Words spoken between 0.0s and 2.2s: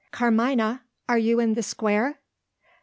"Carmina! are you in the Square?"